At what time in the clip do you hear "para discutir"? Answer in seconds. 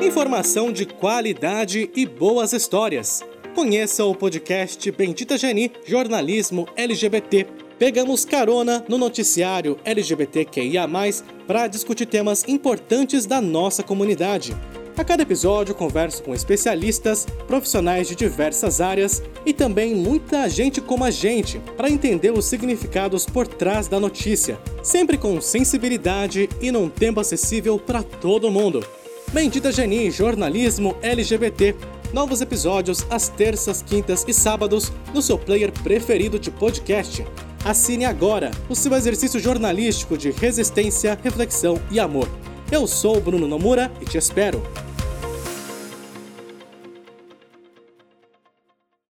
11.48-12.06